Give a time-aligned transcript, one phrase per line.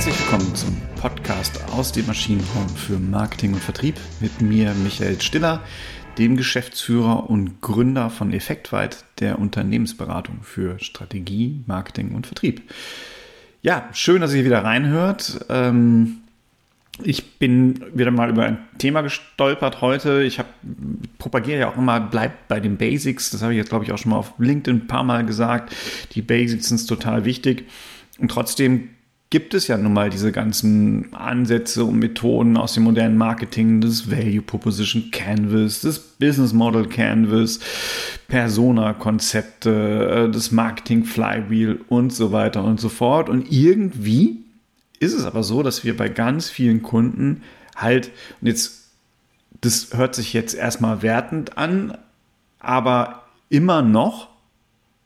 [0.00, 5.62] Herzlich willkommen zum Podcast aus dem Maschinenraum für Marketing und Vertrieb mit mir, Michael Stiller,
[6.16, 12.62] dem Geschäftsführer und Gründer von Effektweit, der Unternehmensberatung für Strategie, Marketing und Vertrieb.
[13.60, 15.44] Ja, schön, dass ihr wieder reinhört.
[15.50, 16.22] Ähm,
[17.02, 20.22] ich bin wieder mal über ein Thema gestolpert heute.
[20.22, 20.46] Ich hab,
[21.18, 23.28] propagiere ja auch immer, bleibt bei den Basics.
[23.28, 25.76] Das habe ich jetzt, glaube ich, auch schon mal auf LinkedIn ein paar Mal gesagt.
[26.12, 27.68] Die Basics sind total wichtig.
[28.18, 28.88] Und trotzdem
[29.30, 34.10] gibt es ja nun mal diese ganzen Ansätze und Methoden aus dem modernen Marketing, das
[34.10, 37.60] Value Proposition Canvas, das Business Model Canvas,
[38.26, 43.28] Persona-Konzepte, äh, das Marketing Flywheel und so weiter und so fort.
[43.28, 44.38] Und irgendwie
[44.98, 47.42] ist es aber so, dass wir bei ganz vielen Kunden
[47.76, 48.88] halt, und jetzt,
[49.60, 51.96] das hört sich jetzt erstmal wertend an,
[52.58, 54.29] aber immer noch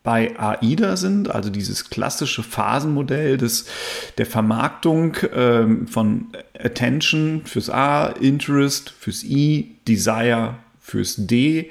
[0.05, 3.65] bei AIDA sind, also dieses klassische Phasenmodell des,
[4.19, 11.71] der Vermarktung ähm, von Attention fürs A, Interest fürs I, Desire fürs D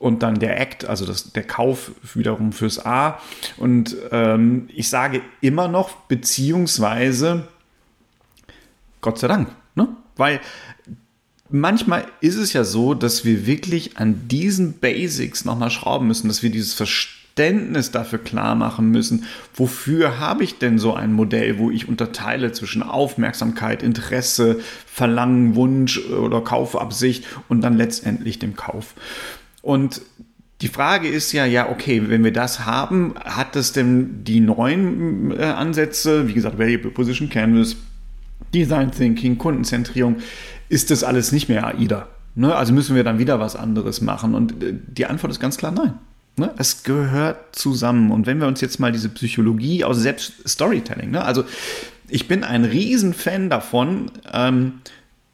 [0.00, 3.20] und dann der Act, also das, der Kauf wiederum fürs A.
[3.56, 7.46] Und ähm, ich sage immer noch, beziehungsweise
[9.00, 9.88] Gott sei Dank, ne?
[10.16, 10.40] weil
[11.50, 16.42] manchmal ist es ja so, dass wir wirklich an diesen Basics nochmal schrauben müssen, dass
[16.42, 21.58] wir dieses Verständnis Verständnis dafür klar machen müssen, wofür habe ich denn so ein Modell,
[21.58, 28.94] wo ich unterteile zwischen Aufmerksamkeit, Interesse, Verlangen, Wunsch oder Kaufabsicht und dann letztendlich dem Kauf.
[29.62, 30.00] Und
[30.60, 35.32] die Frage ist ja, ja, okay, wenn wir das haben, hat das denn die neuen
[35.36, 37.74] äh, Ansätze, wie gesagt, Value Proposition Canvas,
[38.54, 40.18] Design Thinking, Kundenzentrierung,
[40.68, 42.06] ist das alles nicht mehr AIDA?
[42.36, 42.54] Ne?
[42.54, 44.36] Also müssen wir dann wieder was anderes machen?
[44.36, 45.94] Und äh, die Antwort ist ganz klar nein.
[46.36, 46.52] Ne?
[46.58, 48.10] Es gehört zusammen.
[48.10, 51.24] Und wenn wir uns jetzt mal diese Psychologie aus selbst Storytelling, ne?
[51.24, 51.44] also
[52.08, 54.80] ich bin ein Riesenfan davon, ähm,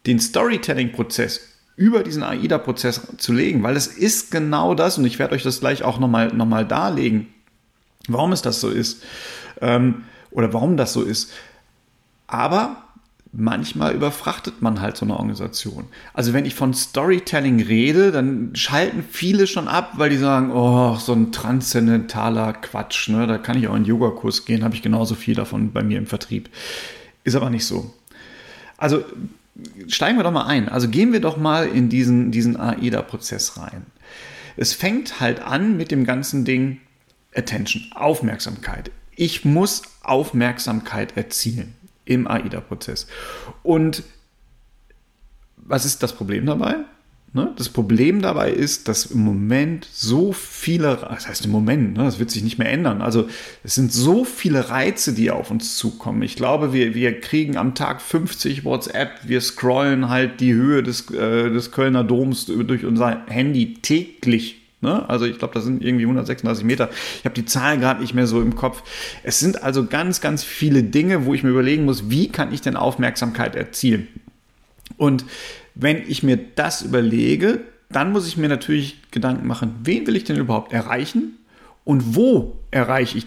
[0.06, 1.40] den Storytelling-Prozess
[1.76, 5.60] über diesen AIDA-Prozess zu legen, weil es ist genau das, und ich werde euch das
[5.60, 7.28] gleich auch nochmal noch mal darlegen,
[8.06, 9.02] warum es das so ist
[9.62, 11.32] ähm, oder warum das so ist.
[12.26, 12.84] Aber
[13.32, 15.84] manchmal überfrachtet man halt so eine Organisation.
[16.14, 20.96] Also wenn ich von Storytelling rede, dann schalten viele schon ab, weil die sagen, oh,
[20.96, 23.26] so ein transzendentaler Quatsch, ne?
[23.26, 26.06] da kann ich auch in Yogakurs gehen, habe ich genauso viel davon bei mir im
[26.06, 26.50] Vertrieb.
[27.22, 27.94] Ist aber nicht so.
[28.76, 29.04] Also
[29.86, 30.68] steigen wir doch mal ein.
[30.68, 33.86] Also gehen wir doch mal in diesen, diesen AIDA-Prozess rein.
[34.56, 36.80] Es fängt halt an mit dem ganzen Ding
[37.34, 38.90] Attention, Aufmerksamkeit.
[39.14, 41.74] Ich muss Aufmerksamkeit erzielen
[42.04, 43.06] im AIDA-Prozess.
[43.62, 44.02] Und
[45.56, 46.76] was ist das Problem dabei?
[47.32, 47.52] Ne?
[47.56, 52.18] Das Problem dabei ist, dass im Moment so viele, das heißt im Moment, ne, das
[52.18, 53.02] wird sich nicht mehr ändern.
[53.02, 53.28] Also
[53.62, 56.22] es sind so viele Reize, die auf uns zukommen.
[56.22, 61.08] Ich glaube, wir, wir kriegen am Tag 50 WhatsApp, wir scrollen halt die Höhe des,
[61.12, 65.08] äh, des Kölner Doms durch unser Handy täglich Ne?
[65.08, 66.88] Also ich glaube, das sind irgendwie 136 Meter.
[67.18, 68.82] Ich habe die Zahlen gerade nicht mehr so im Kopf.
[69.22, 72.62] Es sind also ganz, ganz viele Dinge, wo ich mir überlegen muss, wie kann ich
[72.62, 74.08] denn Aufmerksamkeit erzielen?
[74.96, 75.24] Und
[75.74, 77.60] wenn ich mir das überlege,
[77.90, 81.38] dann muss ich mir natürlich Gedanken machen, wen will ich denn überhaupt erreichen
[81.84, 83.26] und wo erreiche ich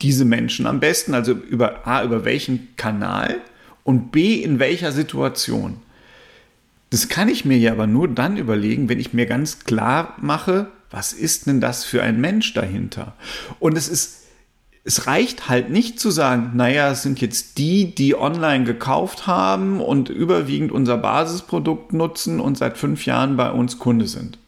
[0.00, 1.14] diese Menschen am besten?
[1.14, 3.36] Also über A, über welchen Kanal
[3.84, 5.76] und B, in welcher Situation?
[6.92, 10.66] Das kann ich mir ja aber nur dann überlegen, wenn ich mir ganz klar mache,
[10.90, 13.14] was ist denn das für ein Mensch dahinter?
[13.60, 14.24] Und es ist,
[14.84, 19.80] es reicht halt nicht zu sagen, naja, es sind jetzt die, die online gekauft haben
[19.80, 24.38] und überwiegend unser Basisprodukt nutzen und seit fünf Jahren bei uns Kunde sind.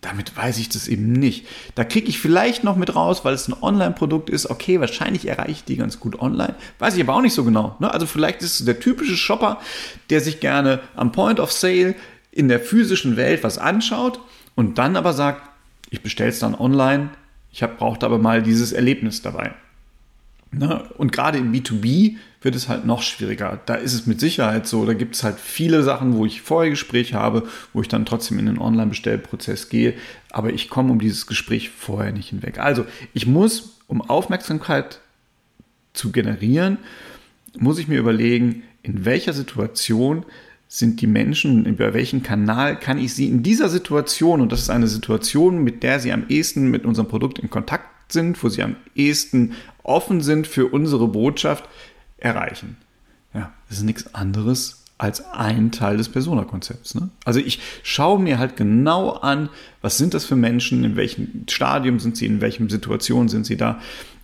[0.00, 1.46] Damit weiß ich das eben nicht.
[1.74, 4.48] Da kriege ich vielleicht noch mit raus, weil es ein Online-Produkt ist.
[4.48, 6.54] Okay, wahrscheinlich erreiche ich die ganz gut online.
[6.78, 7.76] Weiß ich aber auch nicht so genau.
[7.80, 7.92] Ne?
[7.92, 9.60] Also vielleicht ist es der typische Shopper,
[10.08, 11.94] der sich gerne am Point of Sale
[12.32, 14.20] in der physischen Welt was anschaut
[14.54, 15.42] und dann aber sagt,
[15.90, 17.10] ich bestelle es dann online.
[17.52, 19.52] Ich brauche aber mal dieses Erlebnis dabei.
[20.52, 20.84] Ne?
[20.98, 23.60] Und gerade im B2B wird es halt noch schwieriger.
[23.66, 26.70] Da ist es mit Sicherheit so, da gibt es halt viele Sachen, wo ich vorher
[26.70, 29.94] Gespräch habe, wo ich dann trotzdem in den Online-Bestellprozess gehe,
[30.30, 32.58] aber ich komme um dieses Gespräch vorher nicht hinweg.
[32.58, 35.00] Also ich muss, um Aufmerksamkeit
[35.92, 36.78] zu generieren,
[37.58, 40.24] muss ich mir überlegen, in welcher Situation
[40.66, 44.70] sind die Menschen, über welchen Kanal kann ich sie in dieser Situation, und das ist
[44.70, 48.62] eine Situation, mit der sie am ehesten mit unserem Produkt in Kontakt sind, wo sie
[48.62, 51.68] am ehesten offen sind für unsere Botschaft,
[52.18, 52.76] erreichen.
[53.34, 56.94] Ja, das ist nichts anderes als ein Teil des Persona-Konzepts.
[56.94, 57.08] Ne?
[57.24, 59.48] Also ich schaue mir halt genau an,
[59.80, 63.56] was sind das für Menschen, in welchem Stadium sind sie, in welchen Situationen sind sie
[63.56, 63.80] da.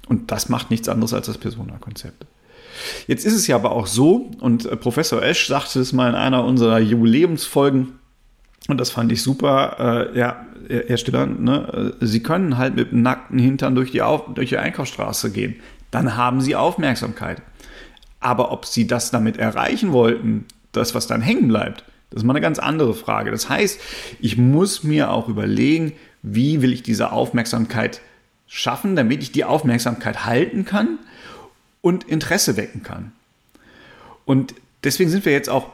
[0.06, 2.26] Und das macht nichts anderes als das Persona-Konzept.
[3.06, 6.14] Jetzt ist es ja aber auch so, und äh, Professor Esch sagte es mal in
[6.14, 7.94] einer unserer Jubiläumsfolgen,
[8.68, 12.92] und das fand ich super, äh, ja, Herr Stiller, ne, äh, Sie können halt mit
[12.92, 15.56] nackten Hintern durch die, Auf durch die Einkaufsstraße gehen.
[15.90, 17.42] Dann haben Sie Aufmerksamkeit.
[18.18, 22.32] Aber ob Sie das damit erreichen wollten, das, was dann hängen bleibt, das ist mal
[22.32, 23.30] eine ganz andere Frage.
[23.30, 23.80] Das heißt,
[24.20, 25.92] ich muss mir auch überlegen,
[26.22, 28.00] wie will ich diese Aufmerksamkeit
[28.46, 30.98] schaffen, damit ich die Aufmerksamkeit halten kann
[31.82, 33.12] und Interesse wecken kann.
[34.24, 35.70] Und deswegen sind wir jetzt auch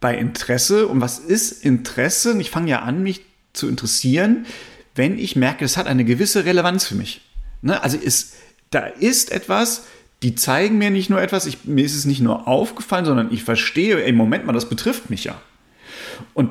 [0.00, 0.86] bei Interesse.
[0.86, 2.38] Und was ist Interesse?
[2.40, 4.46] Ich fange ja an, mich zu interessieren,
[4.94, 7.22] wenn ich merke, es hat eine gewisse Relevanz für mich.
[7.62, 7.82] Ne?
[7.82, 8.34] Also ist,
[8.70, 9.86] da ist etwas,
[10.22, 13.44] die zeigen mir nicht nur etwas, ich, mir ist es nicht nur aufgefallen, sondern ich
[13.44, 15.40] verstehe, im Moment mal, das betrifft mich ja.
[16.32, 16.50] Und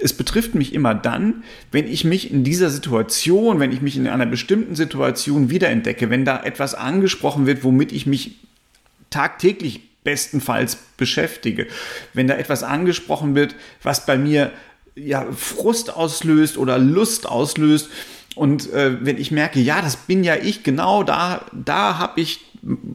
[0.00, 4.08] es betrifft mich immer dann, wenn ich mich in dieser Situation, wenn ich mich in
[4.08, 8.36] einer bestimmten Situation wiederentdecke, wenn da etwas angesprochen wird, womit ich mich
[9.10, 11.66] tagtäglich bestenfalls beschäftige,
[12.14, 14.52] wenn da etwas angesprochen wird, was bei mir
[14.94, 17.90] ja, Frust auslöst oder Lust auslöst
[18.34, 22.40] und äh, wenn ich merke, ja, das bin ja ich, genau da, da habe ich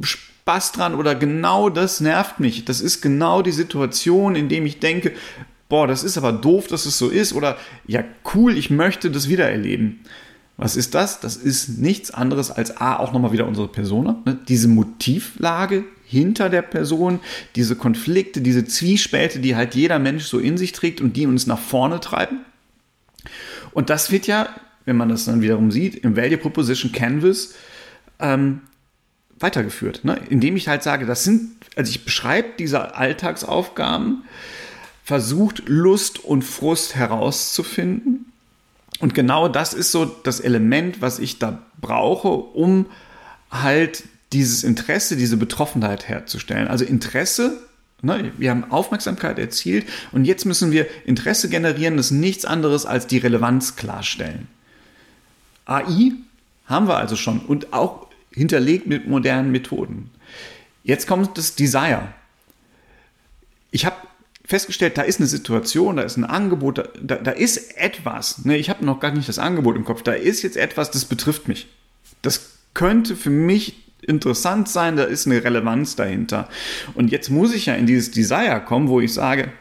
[0.02, 2.66] Spaß dran oder genau das nervt mich.
[2.66, 5.14] Das ist genau die Situation, in dem ich denke,
[5.70, 8.04] boah, das ist aber doof, dass es so ist oder ja,
[8.34, 10.00] cool, ich möchte das wiedererleben.
[10.58, 11.20] Was ist das?
[11.20, 14.38] Das ist nichts anderes als A, auch nochmal wieder unsere Persona, ne?
[14.48, 17.20] diese Motivlage hinter der Person,
[17.56, 21.48] diese Konflikte, diese Zwiespäte, die halt jeder Mensch so in sich trägt und die uns
[21.48, 22.46] nach vorne treiben.
[23.72, 24.50] Und das wird ja,
[24.86, 27.56] wenn man das dann wiederum sieht, im Value Proposition Canvas
[28.20, 28.62] ähm,
[29.40, 30.20] weitergeführt, ne?
[30.30, 34.24] indem ich halt sage, das sind, also ich beschreibe diese Alltagsaufgaben,
[35.04, 38.32] versucht Lust und Frust herauszufinden.
[39.00, 42.86] Und genau das ist so das Element, was ich da brauche, um
[43.52, 44.04] halt
[44.36, 46.68] dieses Interesse, diese Betroffenheit herzustellen.
[46.68, 47.62] Also Interesse,
[48.02, 52.86] ne, wir haben Aufmerksamkeit erzielt und jetzt müssen wir Interesse generieren, das ist nichts anderes
[52.86, 54.48] als die Relevanz klarstellen.
[55.66, 56.12] AI
[56.66, 60.12] haben wir also schon und auch hinterlegt mit modernen Methoden.
[60.84, 62.10] Jetzt kommt das Desire.
[63.72, 63.96] Ich habe
[64.44, 68.44] festgestellt, da ist eine Situation, da ist ein Angebot, da, da ist etwas.
[68.44, 70.04] Ne, ich habe noch gar nicht das Angebot im Kopf.
[70.04, 71.68] Da ist jetzt etwas, das betrifft mich.
[72.22, 76.48] Das könnte für mich interessant sein, da ist eine Relevanz dahinter.
[76.94, 79.52] Und jetzt muss ich ja in dieses Desire kommen, wo ich sage,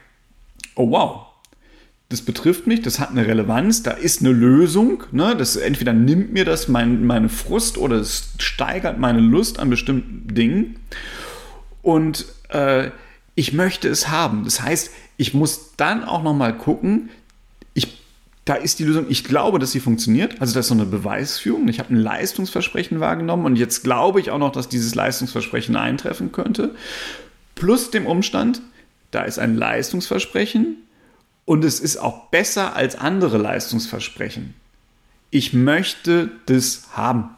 [0.75, 1.27] oh wow,
[2.09, 5.03] das betrifft mich, das hat eine Relevanz, da ist eine Lösung.
[5.11, 5.35] Ne?
[5.37, 10.35] Das entweder nimmt mir das mein, meine Frust oder es steigert meine Lust an bestimmten
[10.35, 10.77] Dingen.
[11.83, 12.91] Und äh,
[13.35, 14.45] ich möchte es haben.
[14.45, 17.09] Das heißt, ich muss dann auch noch mal gucken,
[17.73, 18.04] ich,
[18.45, 20.41] da ist die Lösung, ich glaube, dass sie funktioniert.
[20.41, 21.67] Also das ist so eine Beweisführung.
[21.69, 26.31] Ich habe ein Leistungsversprechen wahrgenommen und jetzt glaube ich auch noch, dass dieses Leistungsversprechen eintreffen
[26.31, 26.75] könnte.
[27.55, 28.61] Plus dem Umstand,
[29.11, 30.77] da ist ein Leistungsversprechen
[31.47, 34.55] und es ist auch besser als andere Leistungsversprechen.
[35.31, 37.31] Ich möchte das haben.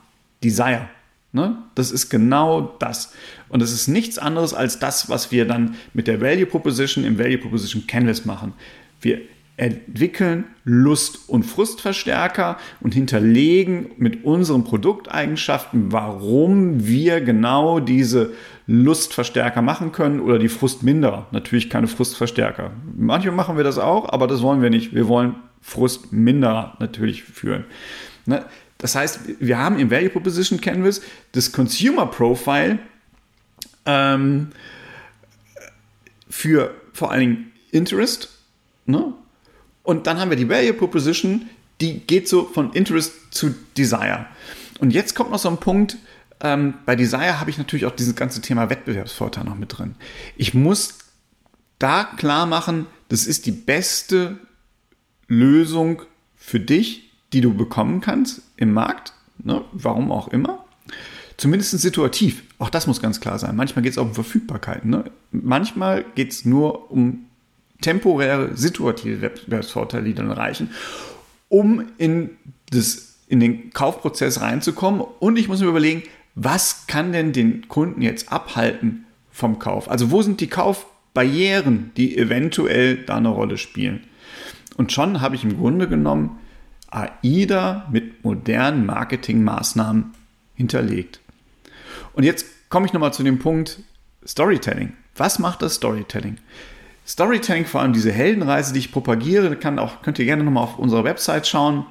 [0.43, 0.89] Desire.
[1.33, 1.57] Ne?
[1.75, 3.13] Das ist genau das.
[3.49, 7.19] Und es ist nichts anderes als das, was wir dann mit der Value Proposition im
[7.19, 8.55] Value Proposition Canvas machen.
[9.01, 9.21] Wir
[9.57, 18.33] entwickeln Lust- und Frustverstärker und hinterlegen mit unseren Produkteigenschaften, warum wir genau diese
[18.67, 21.27] Lustverstärker machen können oder die Frustminderer.
[21.31, 22.73] Natürlich keine Frustverstärker.
[22.97, 24.95] Manchmal machen wir das auch, aber das wollen wir nicht.
[24.95, 27.65] Wir wollen Frustminderer natürlich führen.
[28.27, 28.45] Ne?
[28.79, 31.01] Das heißt, wir haben im Value Proposition Canvas
[31.33, 32.79] das Consumer Profile
[33.87, 34.49] ähm,
[36.29, 38.29] für vor allen Dingen Interest.
[38.85, 39.15] Ne?
[39.87, 41.49] Und dann haben wir die Value Proposition,
[41.81, 44.27] die geht so von Interest zu Desire.
[44.79, 45.97] Und jetzt kommt noch so ein Punkt,
[46.41, 49.95] ähm, bei Desire habe ich natürlich auch dieses ganze Thema Wettbewerbsvorteil noch mit drin.
[50.37, 50.99] Ich muss
[51.79, 54.39] da klar machen, das ist die beste
[55.29, 56.03] Lösung
[56.37, 59.13] für dich die du bekommen kannst im Markt,
[59.43, 60.65] ne, warum auch immer.
[61.37, 62.43] Zumindest situativ.
[62.59, 63.57] Auch das muss ganz klar sein.
[63.57, 64.87] Manchmal geht es auch um Verfügbarkeit.
[64.87, 65.05] Ne?
[65.33, 67.27] Manchmal geht es nur um
[67.81, 70.71] temporäre, situative Wettbewerbsvorteile, die dann reichen,
[71.49, 72.31] um in,
[72.71, 75.03] das, in den Kaufprozess reinzukommen.
[75.21, 76.03] Und ich muss mir überlegen,
[76.35, 79.91] was kann denn den Kunden jetzt abhalten vom Kauf?
[79.91, 84.05] Also wo sind die Kaufbarrieren, die eventuell da eine Rolle spielen?
[84.77, 86.39] Und schon habe ich im Grunde genommen
[86.91, 90.13] AIDA mit modernen Marketingmaßnahmen
[90.55, 91.21] hinterlegt.
[92.13, 93.81] Und jetzt komme ich nochmal zu dem Punkt
[94.27, 94.93] Storytelling.
[95.17, 96.39] Was macht das Storytelling?
[97.07, 100.79] Storytelling, vor allem diese Heldenreise, die ich propagiere, kann auch, könnt ihr gerne nochmal auf
[100.79, 101.87] unserer Website schauen.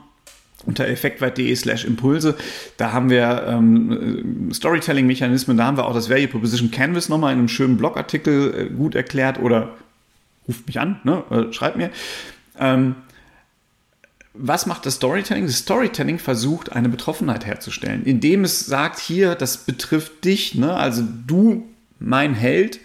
[0.65, 2.36] unter effektweit.de slash Impulse.
[2.77, 7.39] Da haben wir ähm, Storytelling-Mechanismen, da haben wir auch das Value Proposition Canvas nochmal in
[7.39, 9.75] einem schönen Blogartikel äh, gut erklärt oder
[10.48, 11.91] ruft mich an, ne, äh, schreibt mir.
[12.60, 12.95] Ähm,
[14.38, 15.45] was macht das Storytelling?
[15.45, 20.74] Das Storytelling versucht, eine Betroffenheit herzustellen, indem es sagt, hier, das betrifft dich, ne?
[20.74, 21.63] also du,
[22.00, 22.79] mein Held,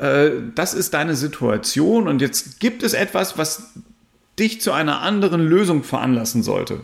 [0.00, 3.74] äh, das ist deine Situation und jetzt gibt es etwas, was
[4.38, 6.80] dich zu einer anderen Lösung veranlassen sollte.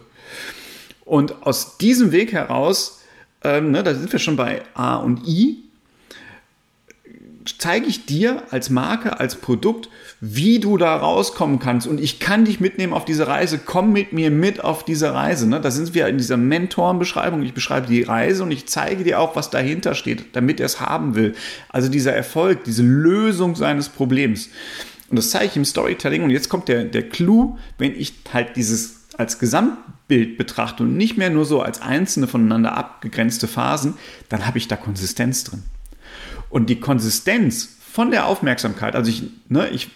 [1.05, 3.01] Und aus diesem Weg heraus,
[3.43, 5.65] ähm, ne, da sind wir schon bei A und I,
[7.59, 9.89] zeige ich dir als Marke, als Produkt,
[10.21, 11.87] wie du da rauskommen kannst.
[11.87, 13.59] Und ich kann dich mitnehmen auf diese Reise.
[13.65, 15.49] Komm mit mir mit auf diese Reise.
[15.49, 15.61] Ne?
[15.61, 17.43] Da sind wir in dieser Mentorenbeschreibung.
[17.43, 20.81] Ich beschreibe die Reise und ich zeige dir auch, was dahinter steht, damit er es
[20.81, 21.35] haben will.
[21.69, 24.49] Also dieser Erfolg, diese Lösung seines Problems.
[25.09, 26.23] Und das zeige ich im Storytelling.
[26.23, 31.17] Und jetzt kommt der, der Clou, wenn ich halt dieses als Gesamtbild betrachte und nicht
[31.17, 33.95] mehr nur so als einzelne voneinander abgegrenzte Phasen,
[34.29, 35.63] dann habe ich da Konsistenz drin.
[36.51, 39.91] Und die Konsistenz von der Aufmerksamkeit, also ich, ne, ich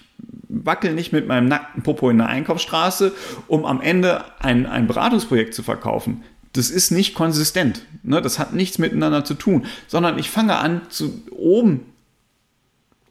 [0.49, 3.13] wackel nicht mit meinem nackten Popo in der Einkaufsstraße,
[3.47, 6.23] um am Ende ein, ein Beratungsprojekt zu verkaufen.
[6.53, 7.83] Das ist nicht konsistent.
[8.03, 8.21] Ne?
[8.21, 11.87] Das hat nichts miteinander zu tun, sondern ich fange an, zu oben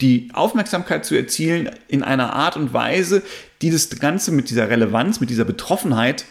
[0.01, 3.21] die Aufmerksamkeit zu erzielen in einer Art und Weise,
[3.61, 6.25] die das Ganze mit dieser Relevanz, mit dieser Betroffenheit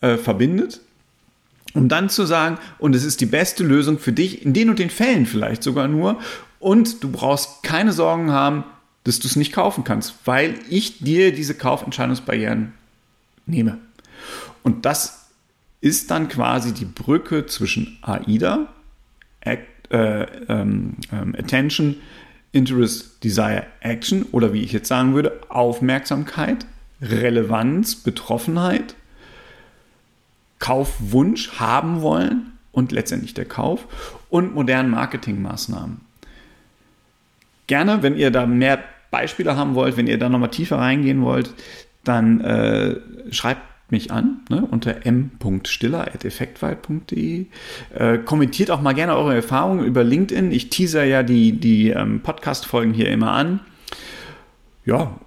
[0.00, 0.80] äh, verbindet
[1.74, 4.78] um dann zu sagen, und es ist die beste Lösung für dich, in den und
[4.78, 6.18] den Fällen vielleicht sogar nur,
[6.58, 8.64] und du brauchst keine Sorgen haben,
[9.04, 12.72] dass du es nicht kaufen kannst, weil ich dir diese Kaufentscheidungsbarrieren
[13.46, 13.78] nehme.
[14.62, 15.28] Und das
[15.80, 18.66] ist dann quasi die Brücke zwischen AIDA,
[19.40, 19.58] äh,
[19.90, 21.96] ähm, ähm, Attention,
[22.52, 26.66] Interest, Desire, Action oder wie ich jetzt sagen würde, Aufmerksamkeit,
[27.00, 28.94] Relevanz, Betroffenheit
[30.58, 33.86] Kaufwunsch haben wollen und letztendlich der Kauf
[34.30, 36.00] und modernen Marketingmaßnahmen.
[37.66, 41.54] Gerne, wenn ihr da mehr Beispiele haben wollt, wenn ihr da nochmal tiefer reingehen wollt,
[42.04, 42.96] dann äh,
[43.30, 47.46] schreibt mich an ne, unter m.stiller.effektweit.de.
[47.94, 50.52] Äh, kommentiert auch mal gerne eure Erfahrungen über LinkedIn.
[50.52, 53.60] Ich teaser ja die, die ähm, Podcast-Folgen hier immer an.
[54.84, 55.18] Ja,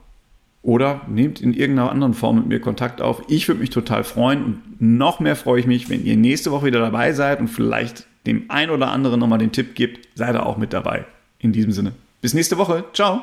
[0.63, 3.23] oder nehmt in irgendeiner anderen Form mit mir Kontakt auf.
[3.27, 6.67] Ich würde mich total freuen und noch mehr freue ich mich, wenn ihr nächste Woche
[6.67, 10.45] wieder dabei seid und vielleicht dem ein oder anderen nochmal den Tipp gibt, seid ihr
[10.45, 11.05] auch mit dabei.
[11.39, 11.93] In diesem Sinne.
[12.21, 12.85] Bis nächste Woche.
[12.93, 13.21] Ciao.